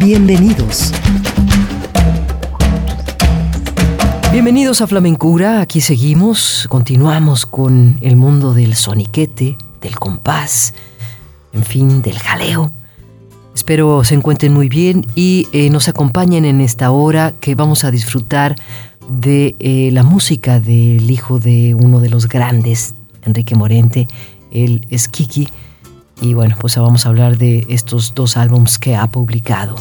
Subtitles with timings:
[0.00, 0.92] Bienvenidos.
[4.32, 10.72] Bienvenidos a Flamencura, aquí seguimos, continuamos con el mundo del soniquete, del compás,
[11.52, 12.72] en fin, del jaleo.
[13.54, 17.90] Espero se encuentren muy bien y eh, nos acompañen en esta hora que vamos a
[17.90, 18.56] disfrutar
[19.10, 22.94] de eh, la música del hijo de uno de los grandes,
[23.26, 24.08] Enrique Morente,
[24.50, 25.48] él es Kiki.
[26.20, 29.74] Y bueno, pues vamos a hablar de estos dos álbums que ha publicado.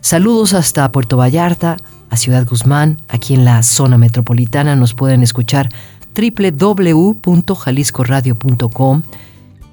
[0.00, 1.78] Saludos hasta Puerto Vallarta,
[2.10, 4.74] a Ciudad Guzmán, aquí en la zona metropolitana.
[4.76, 5.68] Nos pueden escuchar
[6.14, 9.02] www.jaliscoradio.com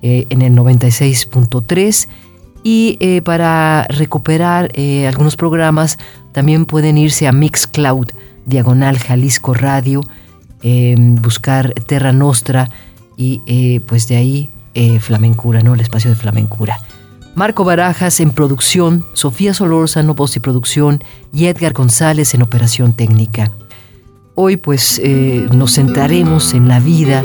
[0.02, 2.08] eh, en el 96.3
[2.64, 6.00] y eh, para recuperar eh, algunos programas
[6.31, 8.08] también pueden irse a Mixcloud,
[8.45, 10.02] diagonal Jalisco Radio,
[11.22, 12.69] buscar Terra Nostra
[13.17, 14.50] y pues de ahí
[14.99, 15.73] Flamencura, ¿no?
[15.73, 16.79] El espacio de Flamencura.
[17.35, 23.51] Marco Barajas en producción, Sofía Solórzano, voz y producción y Edgar González en operación técnica.
[24.35, 27.23] Hoy pues eh, nos centraremos en la vida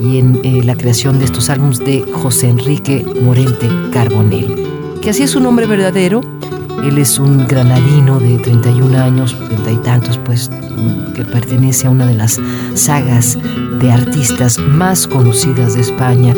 [0.00, 5.24] y en eh, la creación de estos álbumes de José Enrique Morente Carbonell, que así
[5.24, 6.20] es su nombre verdadero.
[6.84, 10.48] Él es un granadino de 31 años, treinta y tantos, pues,
[11.16, 12.40] que pertenece a una de las
[12.74, 13.36] sagas
[13.80, 16.34] de artistas más conocidas de España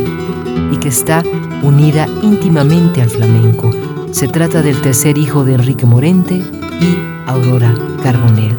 [0.70, 1.22] y que está
[1.62, 3.70] unida íntimamente al flamenco.
[4.12, 8.56] Se trata del tercer hijo de Enrique Morente y Aurora Carbonell.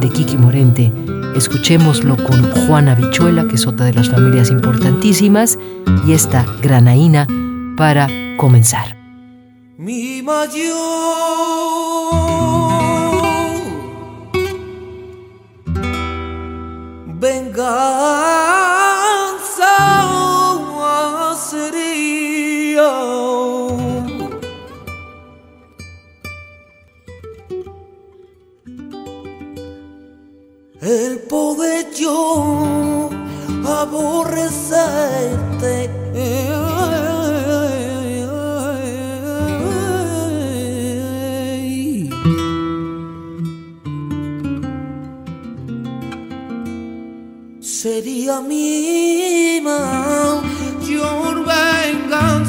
[0.00, 0.92] De Kiki Morente,
[1.34, 5.58] escuchémoslo con Juana Bichuela, que es otra de las familias importantísimas,
[6.06, 7.26] y esta granaína
[7.76, 8.96] para comenzar.
[9.76, 10.76] Mi mayor
[17.20, 18.57] venga
[30.88, 33.10] el poder yo
[33.66, 35.90] aborrecerte.
[47.60, 52.47] Sería mi mayor venganza.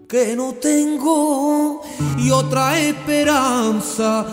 [0.08, 1.82] que no tengo
[2.19, 4.24] y otra esperanza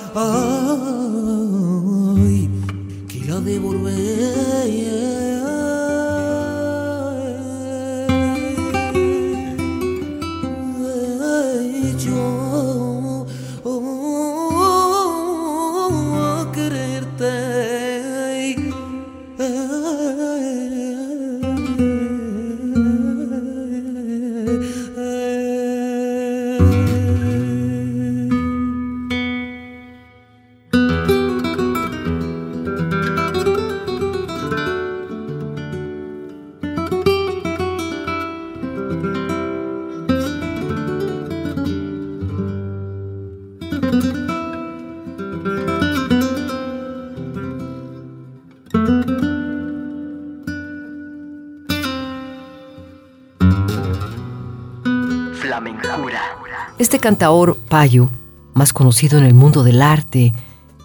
[57.01, 58.09] cantaor payo,
[58.53, 60.31] más conocido en el mundo del arte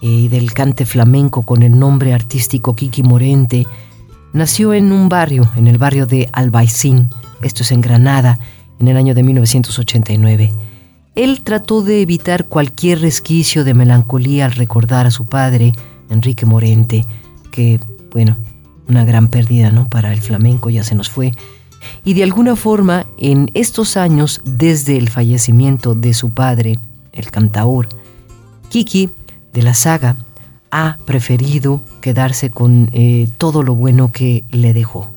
[0.02, 3.66] eh, y del cante flamenco con el nombre artístico Kiki Morente,
[4.32, 7.10] nació en un barrio, en el barrio de Albaicín,
[7.42, 8.40] esto es en Granada,
[8.80, 10.52] en el año de 1989.
[11.14, 15.74] Él trató de evitar cualquier resquicio de melancolía al recordar a su padre,
[16.10, 17.04] Enrique Morente,
[17.50, 17.78] que,
[18.10, 18.36] bueno,
[18.88, 19.88] una gran pérdida, ¿no?
[19.88, 21.32] Para el flamenco ya se nos fue
[22.04, 26.78] y de alguna forma en estos años desde el fallecimiento de su padre,
[27.12, 27.88] el cantaor,
[28.68, 29.10] Kiki
[29.52, 30.16] de la saga
[30.70, 35.10] ha preferido quedarse con eh, todo lo bueno que le dejó.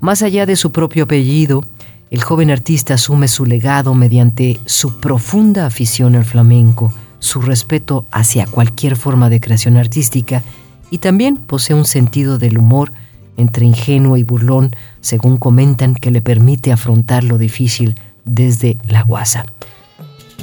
[0.00, 1.64] Más allá de su propio apellido,
[2.10, 8.46] el joven artista asume su legado mediante su profunda afición al flamenco, su respeto hacia
[8.46, 10.42] cualquier forma de creación artística
[10.90, 12.92] y también posee un sentido del humor
[13.36, 19.46] entre ingenuo y burlón, según comentan, que le permite afrontar lo difícil desde la guasa.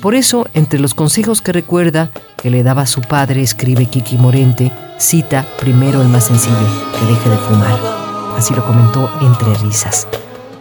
[0.02, 4.72] Por eso, entre los consejos que recuerda que le daba su padre, escribe Kiki Morente,
[4.98, 6.56] cita primero el más sencillo,
[6.98, 7.78] que deje de fumar.
[8.38, 10.08] Así lo comentó entre risas.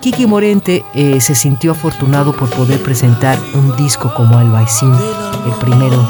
[0.00, 6.00] Kiki Morente eh, se sintió afortunado por poder presentar un disco como Albaicín, el primero,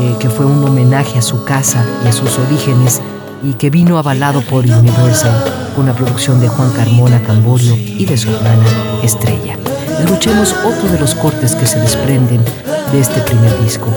[0.00, 3.00] eh, que fue un homenaje a su casa y a sus orígenes
[3.42, 8.16] y que vino avalado por Universal con la producción de Juan Carmona Camborio y de
[8.16, 8.64] su hermana
[9.02, 9.58] Estrella.
[9.98, 12.44] Escuchemos otro de los cortes que se desprenden
[12.92, 13.88] de este primer disco,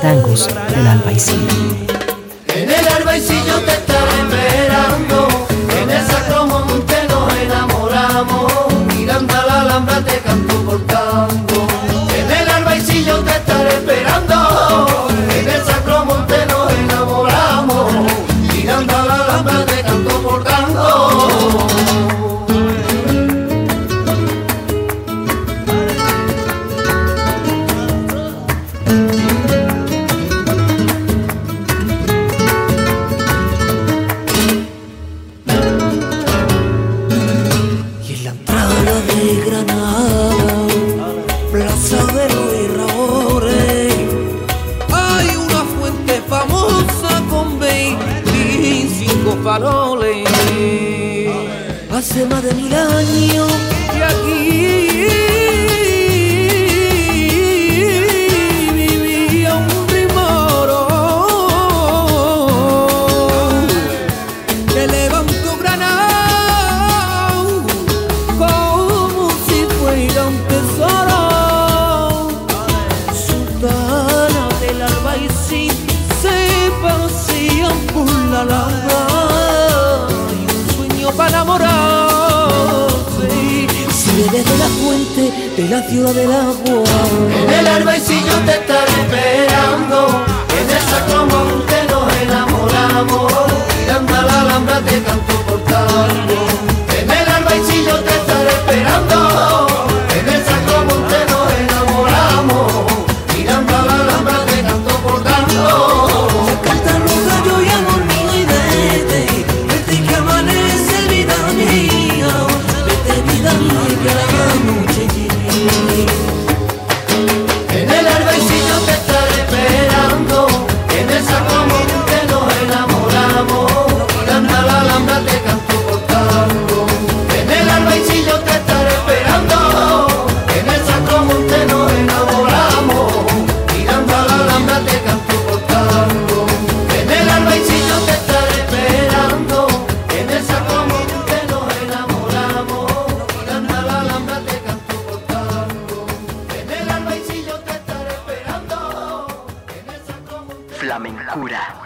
[0.00, 1.93] Tangos del Albaicín.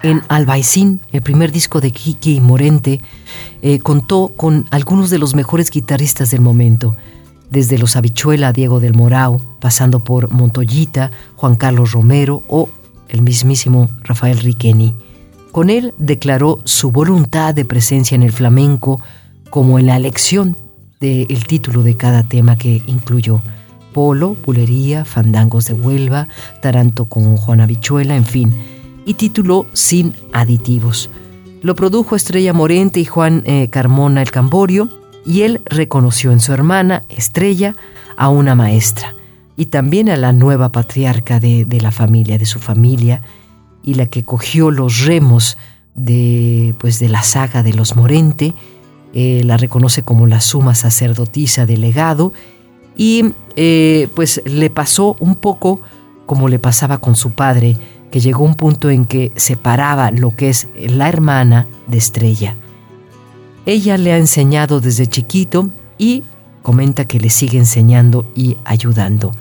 [0.08, 3.02] En Albaicín, el primer disco de Kiki Morente,
[3.60, 6.96] eh, contó con algunos de los mejores guitarristas del momento,
[7.50, 12.70] desde los Habichuela Diego del Morao, pasando por Montoyita, Juan Carlos Romero o
[13.10, 14.96] el mismísimo Rafael Riqueni.
[15.52, 19.02] Con él declaró su voluntad de presencia en el flamenco
[19.50, 20.56] como en la elección
[21.00, 23.42] del título de cada tema que incluyó.
[23.92, 26.28] Polo, Bulería, Fandangos de Huelva,
[26.62, 28.54] Taranto con Juan Habichuela, en fin,
[29.08, 31.08] y tituló Sin Aditivos.
[31.62, 34.90] Lo produjo Estrella Morente y Juan eh, Carmona el Camborio,
[35.24, 37.74] y él reconoció en su hermana, Estrella,
[38.18, 39.14] a una maestra,
[39.56, 43.22] y también a la nueva patriarca de, de la familia, de su familia,
[43.82, 45.56] y la que cogió los remos
[45.94, 48.54] de, pues, de la saga de los Morente,
[49.14, 52.34] eh, la reconoce como la suma sacerdotisa del legado,
[52.94, 55.80] y eh, pues le pasó un poco
[56.26, 57.78] como le pasaba con su padre,
[58.10, 62.56] que llegó un punto en que separaba lo que es la hermana de Estrella.
[63.66, 66.22] Ella le ha enseñado desde chiquito y
[66.62, 69.32] comenta que le sigue enseñando y ayudando.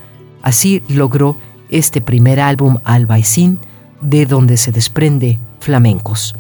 [0.42, 1.38] Así logró
[1.70, 3.60] este primer álbum Albaicín,
[4.02, 6.36] de donde se desprende Flamencos.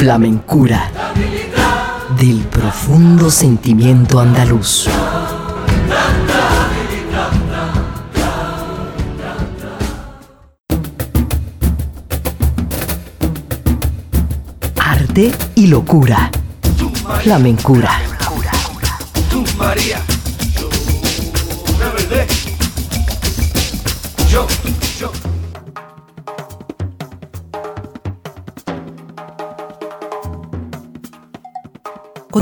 [0.00, 0.90] Flamencura
[2.18, 4.88] del profundo sentimiento andaluz.
[14.78, 16.30] Arte y locura.
[17.22, 18.09] Flamencura.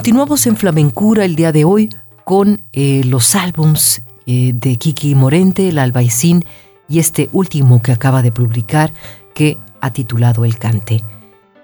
[0.08, 1.90] Continuamos en Flamencura el día de hoy
[2.24, 6.46] con eh, los álbums eh, de Kiki Morente, el Albaicín
[6.88, 8.90] y este último que acaba de publicar
[9.34, 11.04] que ha titulado El Cante.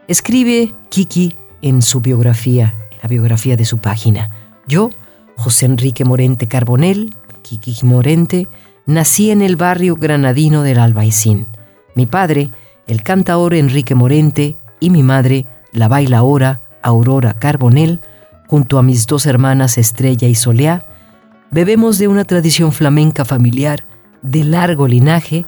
[0.09, 4.31] Escribe Kiki en su biografía, en la biografía de su página.
[4.69, 4.91] Yo,
[5.39, 8.47] José Enrique Morente Carbonel, Kiki Morente,
[8.85, 11.47] nací en el barrio granadino del Albaicín.
[11.95, 12.51] Mi padre,
[12.87, 18.03] el cantaor Enrique Morente, y mi madre, la bailaora Aurora Carbonel,
[18.47, 20.85] junto a mis dos hermanas Estrella y Soleá,
[21.51, 23.87] bebemos de una tradición flamenca familiar
[24.23, 25.47] de largo linaje,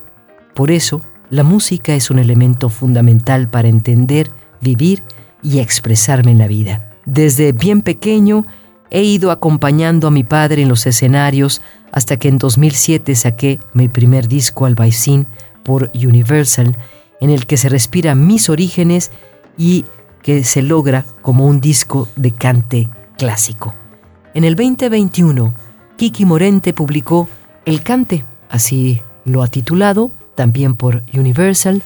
[0.54, 1.00] por eso
[1.30, 5.02] la música es un elemento fundamental para entender, vivir
[5.42, 6.90] y expresarme en la vida.
[7.04, 8.44] Desde bien pequeño
[8.90, 11.62] he ido acompañando a mi padre en los escenarios
[11.92, 15.26] hasta que en 2007 saqué mi primer disco Albaicín
[15.64, 16.76] por Universal,
[17.20, 19.10] en el que se respira mis orígenes
[19.56, 19.84] y
[20.26, 23.74] que se logra como un disco de cante clásico.
[24.34, 25.54] En el 2021,
[25.96, 27.28] Kiki Morente publicó
[27.64, 31.80] El Cante, así lo ha titulado, también por Universal,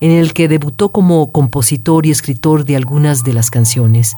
[0.00, 4.16] en el que debutó como compositor y escritor de algunas de las canciones.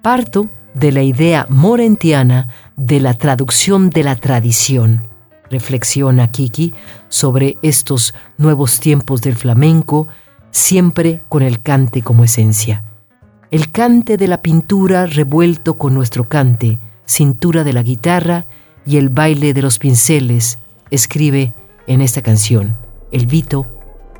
[0.00, 2.48] Parto de la idea morentiana
[2.78, 5.08] de la traducción de la tradición.
[5.50, 6.72] Reflexiona Kiki
[7.10, 10.08] sobre estos nuevos tiempos del flamenco,
[10.52, 12.82] siempre con el cante como esencia.
[13.50, 18.46] El cante de la pintura revuelto con nuestro cante, cintura de la guitarra
[18.86, 20.58] y el baile de los pinceles,
[20.92, 21.52] escribe
[21.88, 22.76] en esta canción,
[23.10, 23.66] El Vito,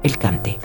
[0.03, 0.59] el cante.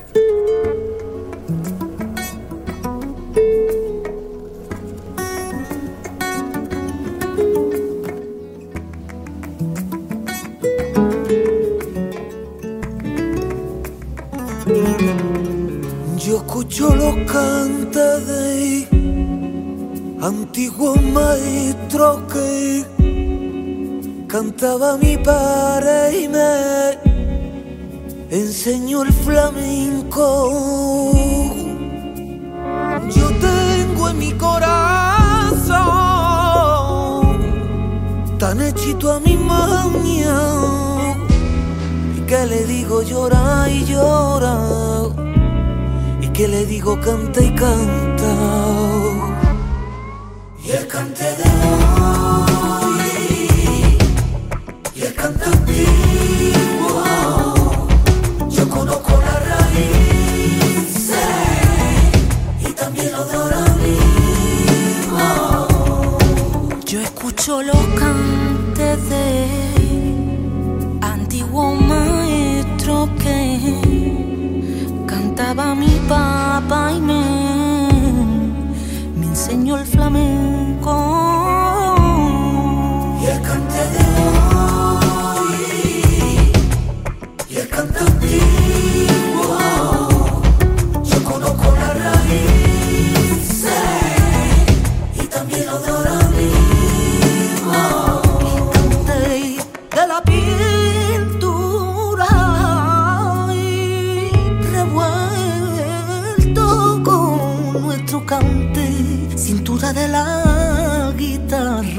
[16.25, 18.87] Yo escucho los cantes de
[20.23, 22.83] antiguos maestros que
[24.27, 26.97] cantaba mi padre y me
[28.31, 31.11] enseñó el flamenco.
[33.15, 35.77] Yo tengo en mi corazón
[38.39, 40.41] tan hechito a mi maña
[42.17, 44.94] y que le digo llora y llora
[46.35, 48.84] que le digo canta y canta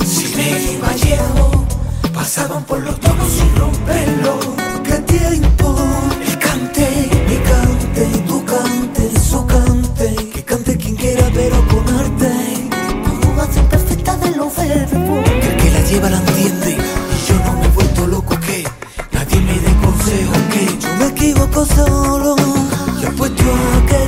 [0.04, 1.66] si me iba llevo
[2.14, 4.38] pasaban por los tonos sin romperlo.
[4.84, 5.76] Qué tiempo
[6.24, 10.14] el cante mi cante tu cante su cante.
[10.32, 12.30] Que cante quien quiera pero con arte.
[13.08, 15.30] Conjugación perfecta de los verbos.
[15.40, 16.70] que el que la lleva la entiende.
[16.70, 18.62] Y yo no me he vuelto loco que
[19.10, 22.35] nadie me dé consejo que yo me equivoco solo
[23.46, 24.05] yo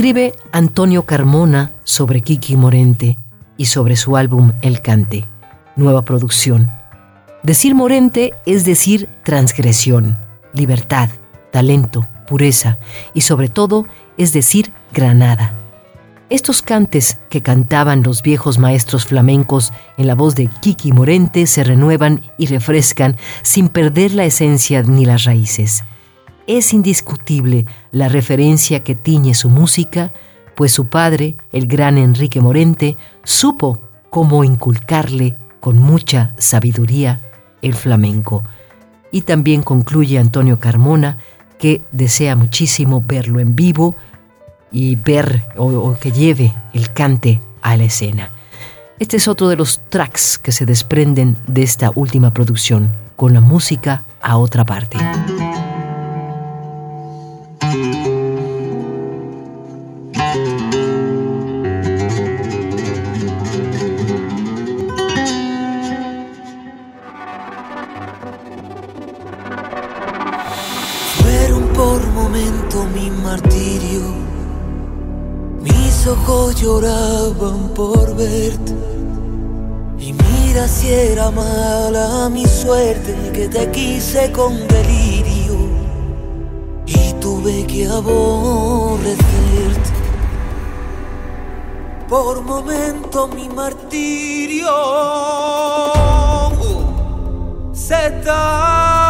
[0.00, 3.18] Escribe Antonio Carmona sobre Kiki Morente
[3.58, 5.26] y sobre su álbum El Cante,
[5.76, 6.70] nueva producción.
[7.42, 10.16] Decir Morente es decir transgresión,
[10.54, 11.10] libertad,
[11.52, 12.78] talento, pureza
[13.12, 13.84] y sobre todo
[14.16, 15.52] es decir Granada.
[16.30, 21.62] Estos cantes que cantaban los viejos maestros flamencos en la voz de Kiki Morente se
[21.62, 25.84] renuevan y refrescan sin perder la esencia ni las raíces.
[26.50, 30.12] Es indiscutible la referencia que tiñe su música,
[30.56, 33.78] pues su padre, el gran Enrique Morente, supo
[34.10, 37.20] cómo inculcarle con mucha sabiduría
[37.62, 38.42] el flamenco.
[39.12, 41.18] Y también concluye Antonio Carmona
[41.56, 43.94] que desea muchísimo verlo en vivo
[44.72, 48.32] y ver o, que lleve el cante a la escena.
[48.98, 53.40] Este es otro de los tracks que se desprenden de esta última producción, con la
[53.40, 54.98] música a otra parte.
[77.74, 78.74] Por verte.
[79.98, 85.56] Y mira si era mala mi suerte que te quise con delirio
[86.86, 89.20] y tuve que aborrecerte.
[92.08, 94.66] Por momento mi martirio
[97.72, 99.09] se está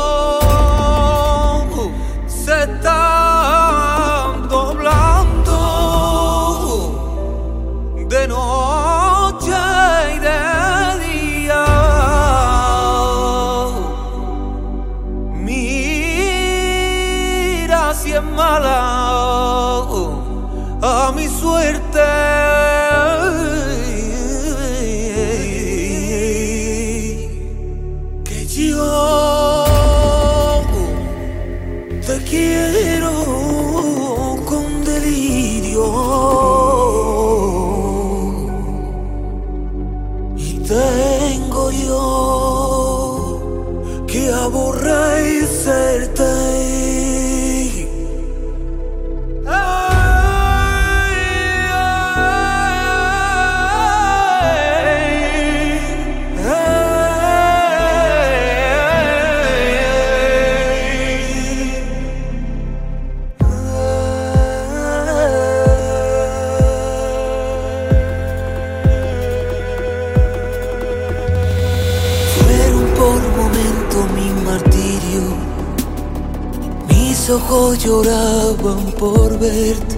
[77.83, 79.97] lloraban por verte.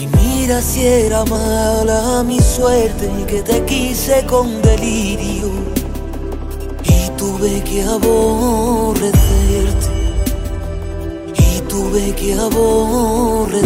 [0.00, 5.50] Y mira si era mala mi suerte que te quise con delirio.
[6.84, 9.14] Y tuve que aborrecerte.
[11.36, 13.64] Y tuve que aborrecerte.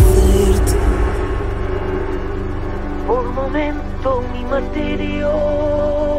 [3.06, 6.17] Por momento mi martirio.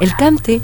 [0.00, 0.60] El cante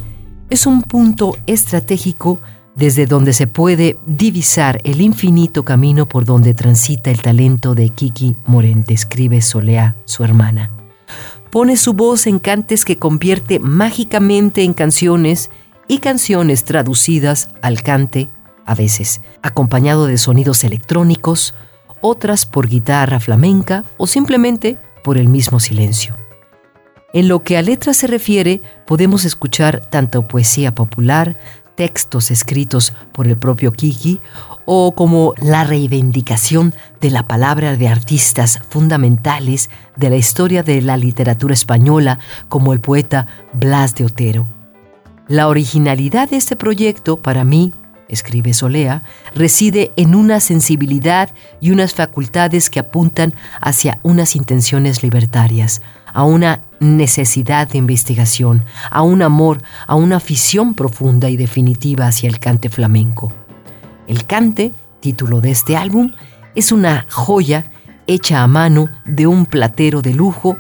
[0.51, 2.41] es un punto estratégico
[2.75, 8.37] desde donde se puede divisar el infinito camino por donde transita el talento de Kiki
[8.47, 10.71] Morente, escribe Solea, su hermana.
[11.51, 15.51] Pone su voz en cantes que convierte mágicamente en canciones
[15.87, 18.31] y canciones traducidas al cante,
[18.65, 21.55] a veces acompañado de sonidos electrónicos,
[22.01, 26.22] otras por guitarra flamenca o simplemente por el mismo silencio.
[27.13, 31.37] En lo que a letras se refiere, podemos escuchar tanto poesía popular,
[31.75, 34.21] textos escritos por el propio Kiki,
[34.65, 40.97] o como la reivindicación de la palabra de artistas fundamentales de la historia de la
[40.97, 44.47] literatura española, como el poeta Blas de Otero.
[45.29, 47.73] La originalidad de este proyecto, para mí,
[48.09, 49.03] escribe Solea,
[49.35, 56.63] reside en una sensibilidad y unas facultades que apuntan hacia unas intenciones libertarias, a una
[56.83, 62.69] necesidad de investigación, a un amor, a una afición profunda y definitiva hacia el cante
[62.69, 63.33] flamenco.
[64.07, 66.13] El cante, título de este álbum,
[66.55, 67.71] es una joya
[68.07, 70.57] hecha a mano de un platero de lujo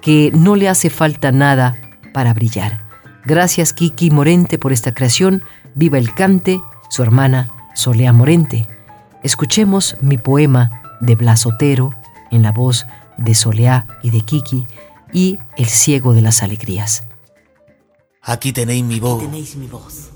[0.00, 1.76] que no le hace falta nada
[2.12, 2.84] para brillar.
[3.24, 5.42] Gracias Kiki Morente por esta creación.
[5.74, 8.68] Viva el cante, su hermana Solea Morente.
[9.22, 11.94] Escuchemos mi poema de Blas Otero
[12.30, 14.66] en la voz de Soleá y de Kiki
[15.14, 17.04] y El ciego de las alegrías.
[18.20, 20.10] Aquí tenéis mi voz, Tenéis mi voz.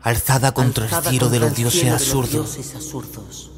[0.00, 2.54] alzada contra el alzada cielo de los el dioses cielo de los absurdos.
[2.56, 3.50] dioses absurdos.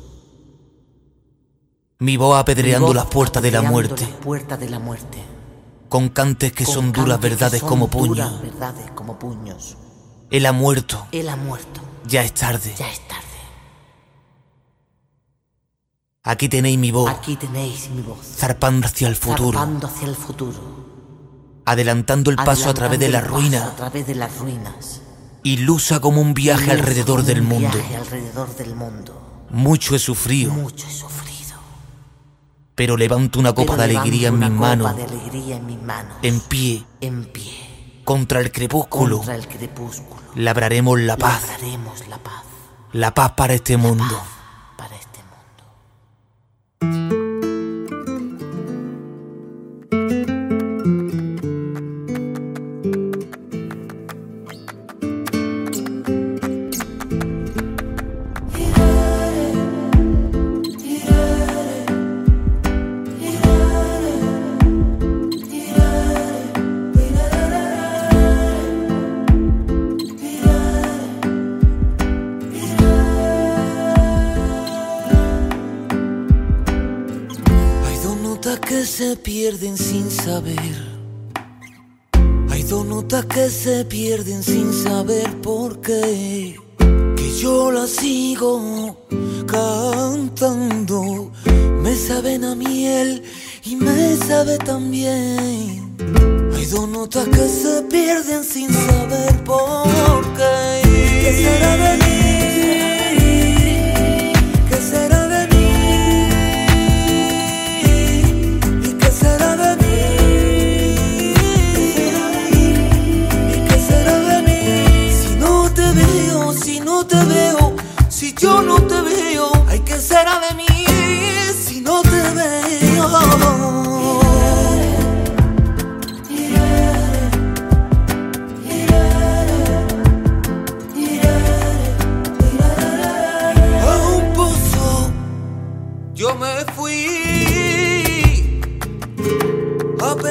[1.98, 5.18] Mi voz apedreando Mi voz las puertas de la muerte, las puertas de la muerte.
[5.88, 8.42] con cantes que Con son duras verdades son como duras puños.
[8.42, 9.76] verdades como puños.
[10.30, 11.80] Él ha muerto, Él ha muerto.
[12.06, 12.74] ya es tarde.
[12.76, 13.22] Ya es tarde.
[16.26, 18.18] Aquí tenéis mi voz, Aquí tenéis mi voz.
[18.36, 20.58] zarpando hacia el futuro, Zarpando hacia el futuro.
[21.66, 24.38] adelantando el paso a través de la Adelantando el paso ruina, A través de las
[24.38, 25.02] ruinas.
[25.42, 27.70] ilusa como un viaje alrededor como del un mundo.
[27.76, 29.46] Viaje alrededor del mundo.
[29.50, 31.58] Mucho he sufrido, Mucho he sufrido.
[32.74, 36.16] pero levanto una copa de alegría en una manos, copa de alegría en mis manos.
[36.22, 38.00] en pie, En pie.
[38.04, 39.18] contra el crepúsculo.
[39.18, 40.22] Contra el crepúsculo.
[40.36, 42.42] Labraremos la paz, Labraremos la paz.
[42.92, 44.22] la paz para este mundo.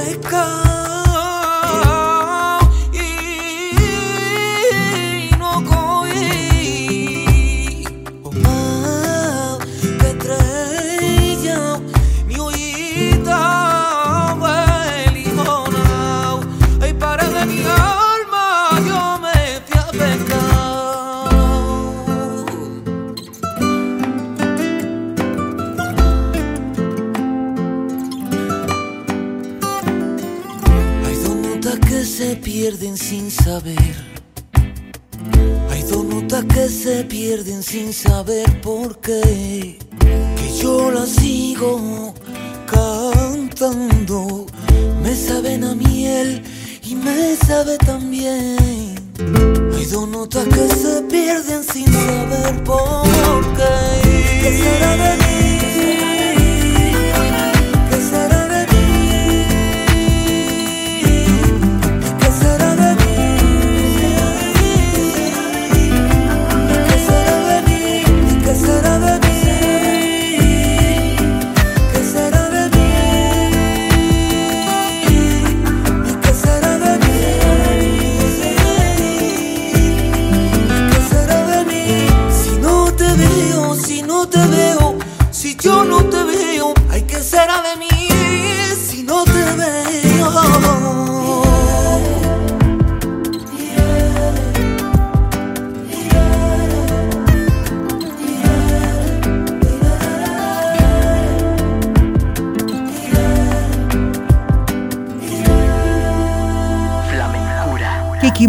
[0.04, 0.63] let go.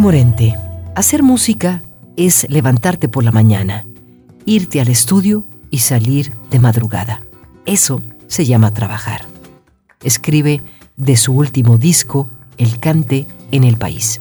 [0.04, 0.54] Morente.
[0.94, 1.80] Hacer música
[2.18, 3.86] es levantarte por la mañana,
[4.44, 7.22] irte al estudio y salir de madrugada.
[7.64, 9.22] Eso se llama trabajar.
[10.02, 10.60] Escribe
[10.98, 14.20] de su último disco, El Cante en el País.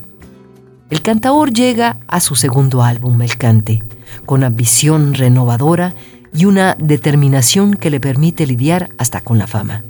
[0.89, 3.83] El cantaor llega a su segundo álbum, El Cante,
[4.25, 5.95] con ambición renovadora
[6.33, 9.83] y una determinación que le permite lidiar hasta con la fama.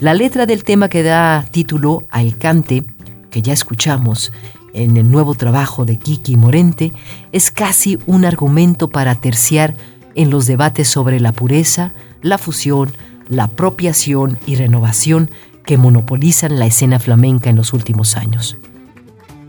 [0.00, 2.84] La letra del tema que da título a El Cante,
[3.30, 4.30] que ya escuchamos
[4.74, 6.92] en el nuevo trabajo de Kiki Morente,
[7.32, 9.74] es casi un argumento para terciar
[10.14, 12.92] en los debates sobre la pureza, la fusión,
[13.28, 15.30] la apropiación y renovación
[15.64, 18.56] que monopolizan la escena flamenca en los últimos años.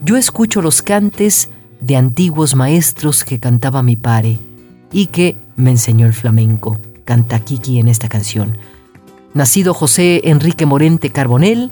[0.03, 1.49] Yo escucho los cantes
[1.81, 4.39] de antiguos maestros que cantaba mi padre
[4.91, 8.57] y que me enseñó el flamenco, canta Kiki en esta canción.
[9.33, 11.71] Nacido José Enrique Morente Carbonel,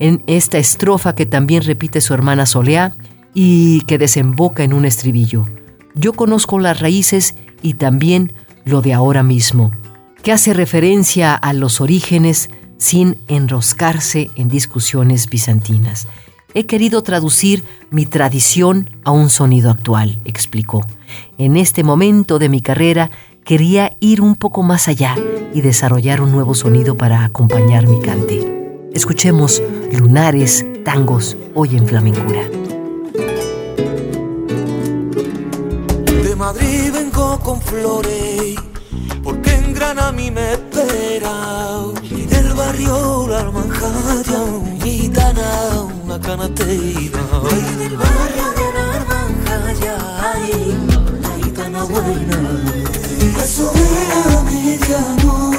[0.00, 2.96] en esta estrofa que también repite su hermana Soleá
[3.32, 5.46] y que desemboca en un estribillo.
[5.94, 8.32] Yo conozco las raíces y también
[8.64, 9.70] lo de ahora mismo,
[10.22, 16.08] que hace referencia a los orígenes sin enroscarse en discusiones bizantinas.
[16.54, 20.84] He querido traducir mi tradición a un sonido actual, explicó.
[21.38, 23.10] En este momento de mi carrera
[23.44, 25.14] quería ir un poco más allá
[25.54, 28.59] y desarrollar un nuevo sonido para acompañar mi cante.
[28.94, 32.42] Escuchemos lunares, tangos, hoy en flamencura.
[36.24, 38.56] De Madrid vengo con flores,
[39.22, 41.84] porque en Gran a mí me espera.
[42.02, 46.72] Y del barrio la almanjaya, un gitana, una canatera.
[46.82, 47.08] Y
[47.78, 49.94] del barrio de la almanjaya,
[50.34, 50.76] ay,
[51.18, 52.38] una gitana buena.
[53.42, 55.49] Eso de la medianoche,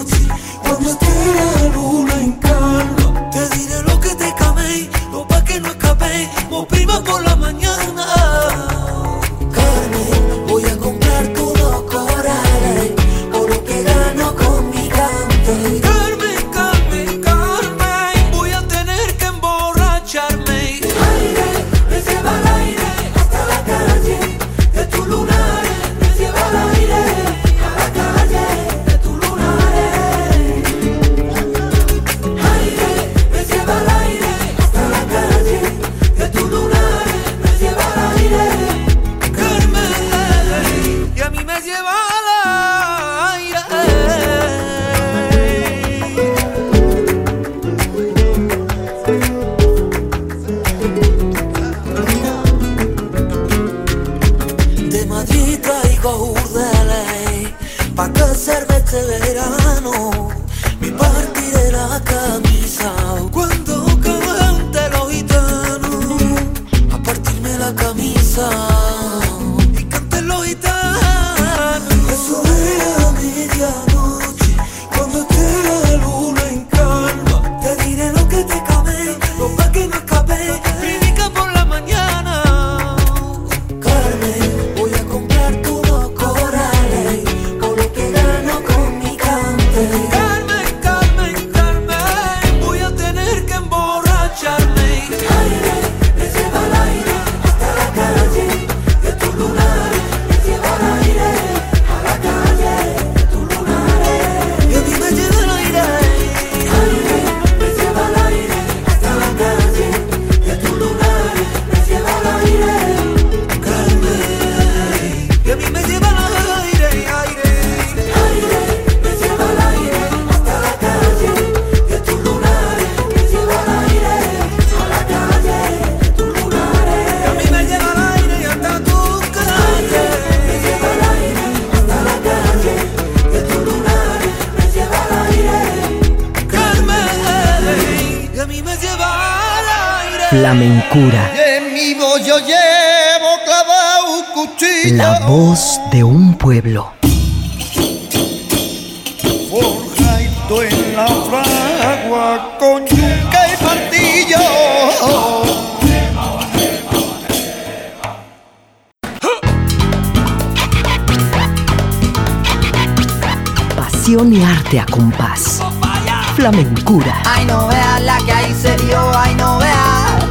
[166.92, 167.22] Flamencura.
[167.26, 170.26] Ay, no veas la que ahí se dio, ay, no veas.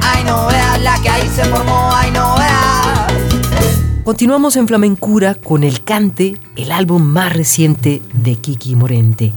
[0.00, 4.02] Ay, no veas la que ahí se formó, ay, no veas.
[4.04, 9.32] Continuamos en Flamencura con El Cante, el álbum más reciente de Kiki Morente.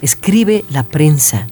[0.00, 1.46] Escribe la prensa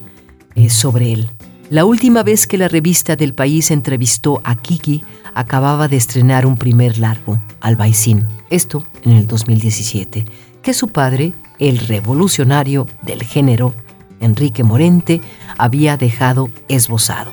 [0.55, 1.29] eh, sobre él.
[1.69, 6.57] La última vez que la revista del país entrevistó a Kiki, acababa de estrenar un
[6.57, 8.27] primer largo, Albaicín.
[8.49, 10.25] Esto en el 2017,
[10.61, 13.73] que su padre, el revolucionario del género,
[14.21, 15.21] Enrique Morente,
[15.57, 17.31] había dejado esbozado.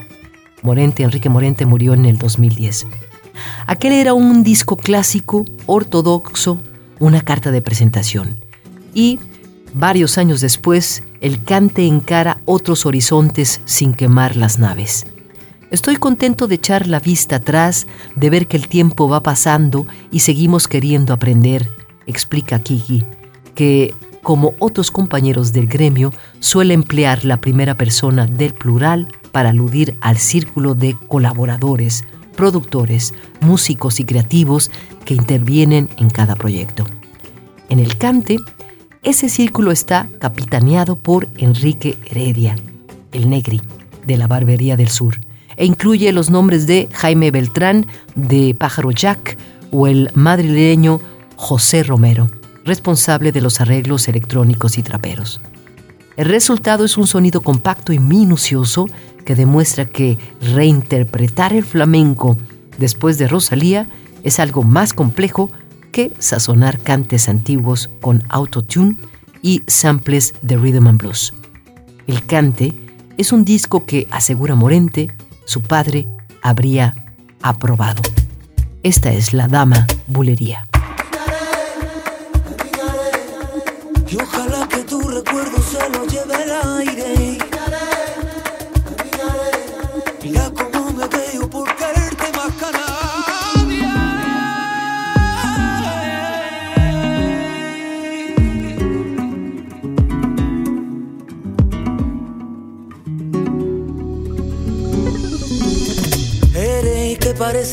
[0.62, 2.86] Morente, Enrique Morente murió en el 2010.
[3.66, 6.59] Aquel era un disco clásico, ortodoxo,
[6.99, 8.41] una carta de presentación.
[8.95, 9.20] Y
[9.74, 15.07] varios años después, el cante encara otros horizontes sin quemar las naves.
[15.70, 17.86] Estoy contento de echar la vista atrás,
[18.16, 21.70] de ver que el tiempo va pasando y seguimos queriendo aprender,
[22.07, 23.05] explica Kiki,
[23.55, 29.96] que como otros compañeros del gremio, suele emplear la primera persona del plural para aludir
[30.00, 32.04] al círculo de colaboradores,
[32.36, 34.70] productores, músicos y creativos
[35.04, 36.84] que intervienen en cada proyecto.
[37.68, 38.36] En el cante,
[39.02, 42.56] ese círculo está capitaneado por Enrique Heredia,
[43.12, 43.60] el Negri,
[44.06, 45.20] de la Barbería del Sur,
[45.56, 49.36] e incluye los nombres de Jaime Beltrán, de Pájaro Jack,
[49.70, 51.00] o el madrileño
[51.36, 52.30] José Romero,
[52.68, 55.40] responsable de los arreglos electrónicos y traperos.
[56.16, 58.86] El resultado es un sonido compacto y minucioso
[59.24, 62.36] que demuestra que reinterpretar el flamenco
[62.78, 63.88] después de Rosalía
[64.22, 65.50] es algo más complejo
[65.92, 68.96] que sazonar cantes antiguos con autotune
[69.42, 71.34] y samples de rhythm and blues.
[72.06, 72.74] El cante
[73.16, 75.12] es un disco que, asegura Morente,
[75.44, 76.06] su padre
[76.42, 76.94] habría
[77.42, 78.02] aprobado.
[78.82, 80.67] Esta es la dama bulería.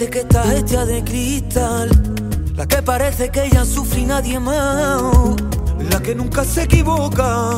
[0.06, 1.90] Parece que estás hecha de cristal.
[2.56, 5.02] La que parece que ella sufre nadie más.
[5.90, 7.52] La que nunca se equivoca.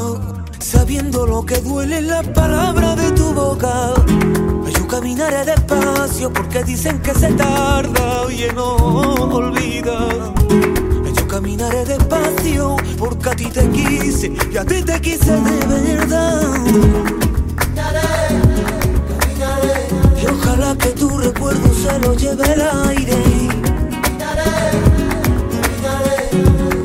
[0.59, 3.93] Sabiendo lo que duele la palabra de tu boca.
[4.77, 8.23] Yo caminaré despacio porque dicen que se tarda.
[8.23, 10.07] Oye, no olvida.
[11.17, 17.26] Yo caminaré despacio porque a ti te quise y a ti te quise de verdad.
[20.21, 23.17] Y ojalá que tu recuerdo se lo lleve el aire.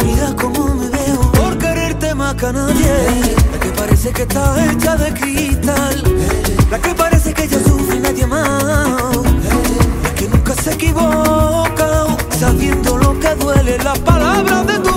[0.04, 2.92] Mira cómo me veo por quererte más que a nadie.
[3.52, 6.02] La que parece que está hecha de cristal.
[6.70, 9.16] La que parece que ella sufre nadie más.
[10.02, 12.06] La que nunca se equivoca.
[12.38, 14.91] Sabiendo lo que duele las palabras de tu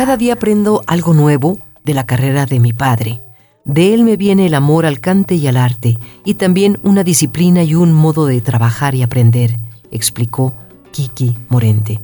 [0.00, 3.20] Cada día aprendo algo nuevo de la carrera de mi padre.
[3.66, 7.64] De él me viene el amor al cante y al arte, y también una disciplina
[7.64, 9.58] y un modo de trabajar y aprender,
[9.90, 10.54] explicó
[10.90, 12.00] Kiki Morente.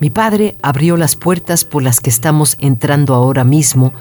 [0.00, 3.94] Mi padre abrió las puertas por las que estamos entrando ahora mismo,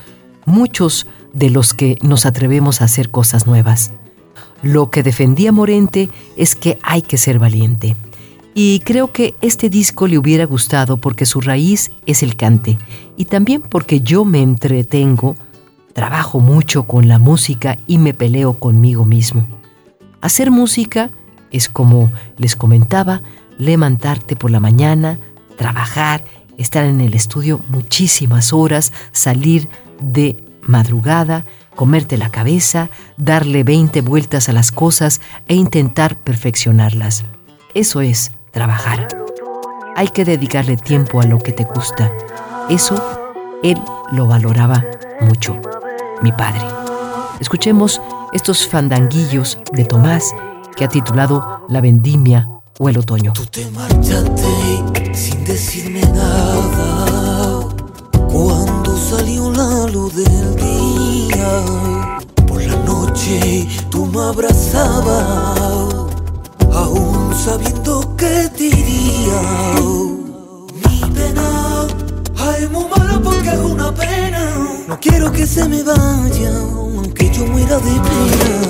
[0.46, 3.94] muchos de los que nos atrevemos a hacer cosas nuevas.
[4.64, 7.96] Lo que defendía Morente es que hay que ser valiente.
[8.56, 12.78] Y creo que este disco le hubiera gustado porque su raíz es el cante
[13.18, 15.36] y también porque yo me entretengo,
[15.94, 19.48] trabajo mucho con la música y me peleo conmigo mismo.
[20.22, 21.10] Hacer música
[21.52, 23.24] es como les comentaba,
[23.58, 25.20] levantarte por la mañana,
[25.58, 26.24] trabajar,
[26.58, 29.68] estar en el estudio muchísimas horas, salir
[30.00, 31.46] de madrugada,
[31.76, 37.26] comerte la cabeza, darle 20 vueltas a las cosas e intentar perfeccionarlas.
[37.74, 39.10] Eso es trabajar.
[39.98, 42.10] Hay que dedicarle tiempo a lo que te gusta.
[42.70, 42.96] Eso
[43.64, 43.78] él
[44.14, 44.86] lo valoraba
[45.20, 45.60] mucho,
[46.22, 46.62] mi padre.
[47.42, 48.02] Escuchemos
[48.32, 50.34] estos fandanguillos de Tomás
[50.78, 52.48] que ha titulado La vendimia
[52.80, 53.34] o el otoño.
[53.34, 57.68] Tú te marchaste sin decirme nada
[58.32, 61.62] cuando salió la luz del día.
[62.48, 66.13] Por la noche tú me abrazabas,
[66.74, 69.42] aún sabiendo que te iría.
[70.84, 71.88] Mi pena,
[72.38, 74.56] ay, muy mala porque es una pena.
[74.88, 78.63] No quiero que se me vaya, aunque yo muera de pena.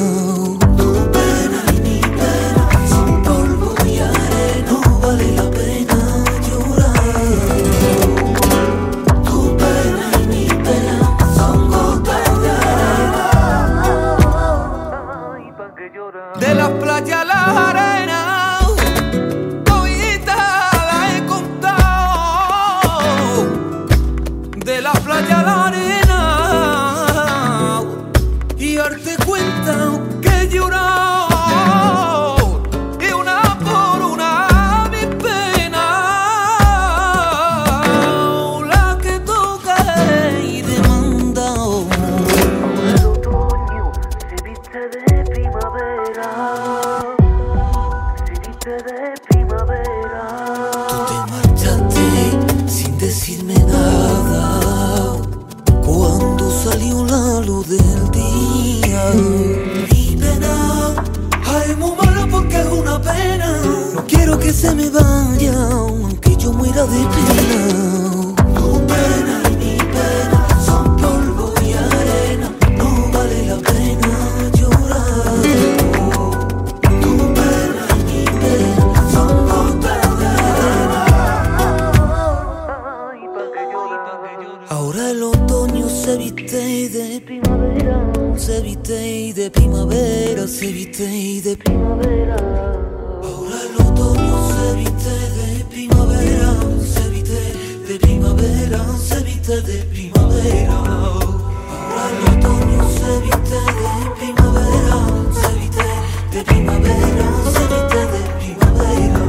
[99.53, 100.77] Viste de primavera.
[100.77, 104.97] Ahora el otoño se viste de primavera,
[105.33, 105.83] se viste
[106.31, 109.21] de primavera, se viste de primavera.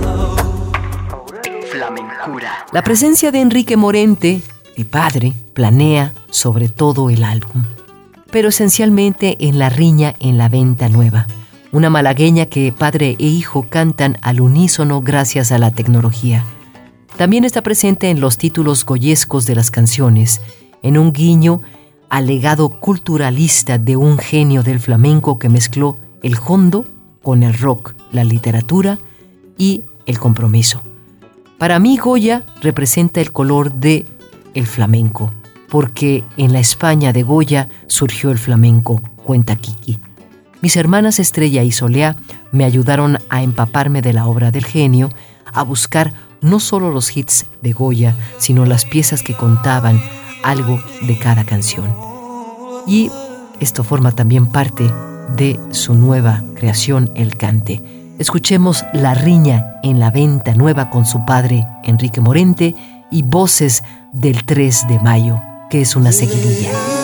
[1.71, 2.51] Flamencura.
[2.73, 4.43] La presencia de Enrique Morente,
[4.77, 7.65] mi padre, planea sobre todo el álbum,
[8.31, 11.27] pero esencialmente en La Riña en la Venta Nueva,
[11.73, 16.45] una malagueña que padre e hijo cantan al unísono gracias a la tecnología.
[17.17, 20.41] También está presente en los títulos goyescos de las canciones,
[20.83, 21.63] en un guiño
[22.09, 26.85] al legado culturalista de un genio del flamenco que mezcló el hondo
[27.23, 28.99] con el rock, la literatura
[29.57, 30.83] y el compromiso.
[31.59, 34.07] Para mí Goya representa el color de
[34.55, 35.33] el flamenco,
[35.69, 39.99] porque en la España de Goya surgió el flamenco, cuenta Kiki.
[40.63, 42.17] Mis hermanas Estrella y Solea
[42.51, 45.11] me ayudaron a empaparme de la obra del genio,
[45.53, 46.13] a buscar
[46.45, 50.01] no solo los hits de Goya, sino las piezas que contaban
[50.45, 51.93] algo de cada canción.
[52.87, 53.11] Y
[53.61, 54.89] esto forma también parte
[55.37, 57.83] de su nueva creación, El Cante.
[58.19, 62.77] Escuchemos La Riña en la Venta Nueva con su padre, Enrique Morente,
[63.11, 63.83] y Voces
[64.13, 65.41] del 3 de Mayo,
[65.71, 67.04] que es una seguidilla.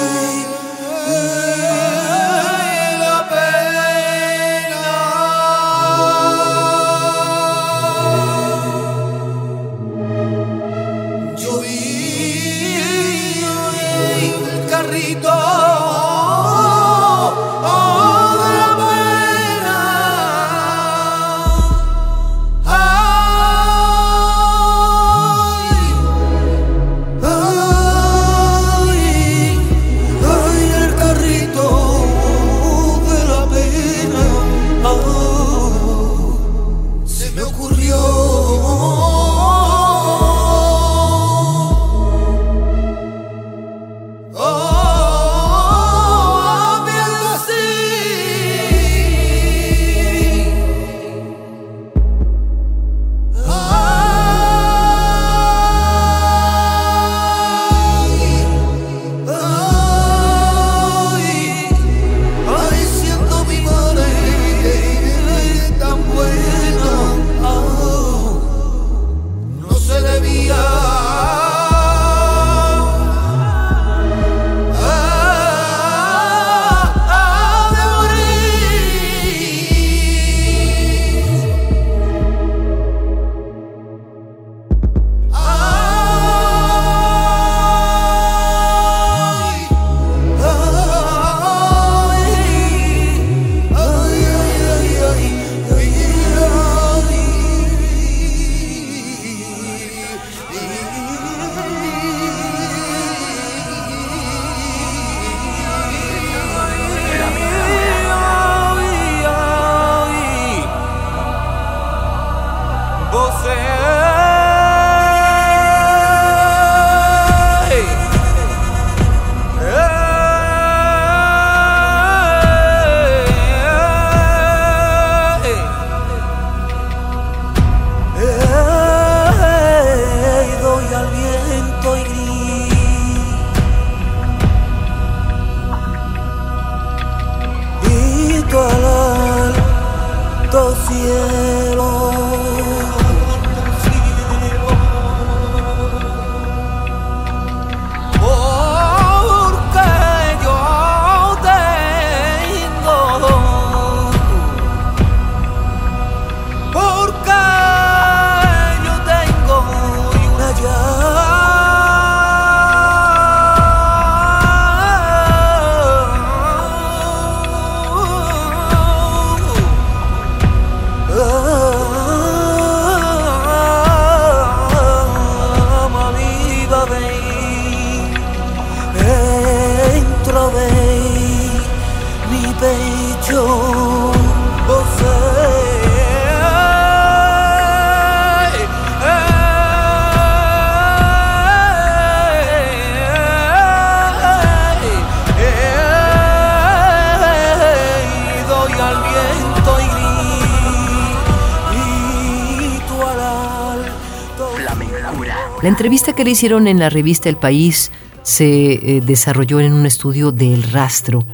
[205.62, 207.90] La entrevista que le hicieron en la revista El País
[208.22, 211.26] se eh, desarrolló en un estudio del Rastro,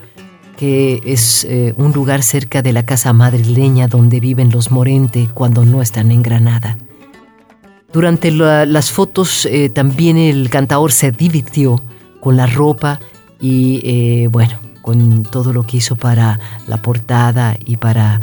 [0.56, 5.64] que es eh, un lugar cerca de la casa madrileña donde viven los Morente cuando
[5.64, 6.78] no están en Granada.
[7.92, 11.80] Durante la- las fotos eh, también el cantador se divirtió
[12.20, 12.98] con la ropa
[13.40, 18.20] y bueno, con todo lo que hizo para la portada y para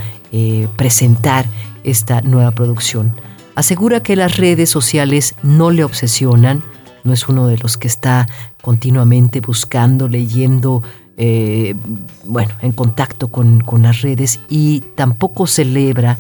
[0.76, 1.46] presentar
[1.84, 3.14] esta nueva producción.
[3.56, 6.64] Asegura que las redes sociales no le obsesionan,
[7.04, 8.28] no es uno de los que está
[8.62, 10.82] continuamente buscando, leyendo,
[11.18, 11.76] eh,
[12.24, 16.18] bueno, en contacto con, con las redes y tampoco celebra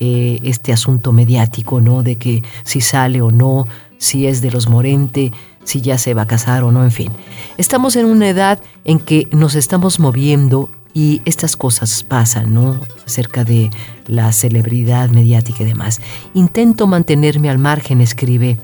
[0.00, 2.02] eh, este asunto mediático, ¿no?
[2.02, 3.66] De que si sale o no,
[3.98, 5.32] si es de los Morente,
[5.62, 7.12] si ya se va a casar o no, en fin.
[7.56, 12.80] Estamos en una edad en que nos estamos moviendo y estas cosas pasan, ¿no?
[13.04, 13.70] Acerca de
[14.06, 16.00] la celebridad mediática y demás.
[16.32, 18.56] Intento mantenerme al margen, escribe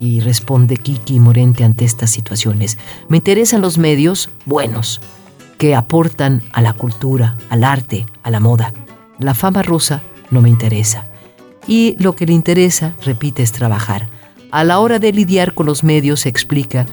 [0.00, 2.78] y responde Kiki Morente ante estas situaciones.
[3.08, 5.00] Me interesan los medios buenos,
[5.58, 8.72] que aportan a la cultura, al arte, a la moda.
[9.18, 11.06] La fama rusa no me interesa.
[11.66, 14.08] Y lo que le interesa, repite, es trabajar.
[14.50, 16.86] A la hora de lidiar con los medios, explica,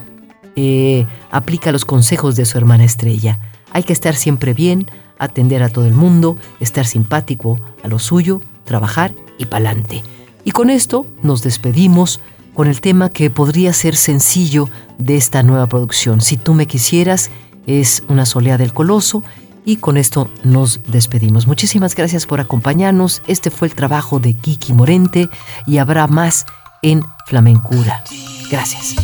[0.55, 3.39] eh, aplica los consejos de su hermana Estrella.
[3.73, 4.87] Hay que estar siempre bien,
[5.19, 10.03] atender a todo el mundo, estar simpático a lo suyo, trabajar y pa'lante.
[10.45, 12.21] Y con esto nos despedimos
[12.53, 16.21] con el tema que podría ser sencillo de esta nueva producción.
[16.21, 17.31] Si tú me quisieras,
[17.67, 19.23] es una solea del coloso.
[19.65, 21.47] Y con esto nos despedimos.
[21.47, 23.21] Muchísimas gracias por acompañarnos.
[23.27, 25.29] Este fue el trabajo de Kiki Morente
[25.65, 26.45] y habrá más
[26.81, 28.03] en Flamencura.
[28.51, 28.95] Gracias.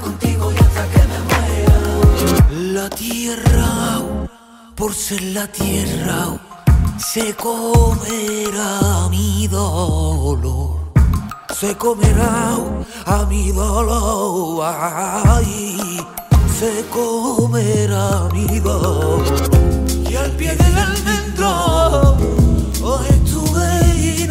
[0.00, 2.82] Contigo y hasta que me muera.
[2.82, 4.00] La tierra,
[4.74, 6.38] por ser la tierra,
[6.98, 10.80] se comerá mi dolor.
[11.58, 12.56] Se comerá
[13.04, 16.00] a mi dolor, ay,
[16.58, 19.22] se comerá mi dolor.
[20.08, 22.16] Y al pie del almendro,
[22.82, 24.26] oh, estuve y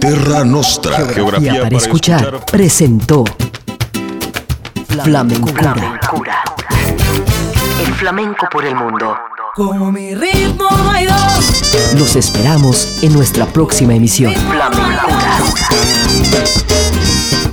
[0.00, 1.06] Terra Nostra.
[1.06, 3.24] Geografía para escuchar presentó
[5.02, 5.74] Flamencura.
[7.80, 9.16] El flamenco por el mundo.
[9.54, 11.94] Como mi ritmo no hay dos.
[11.98, 14.34] Los esperamos en nuestra próxima emisión.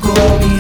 [0.02, 0.53] Como mi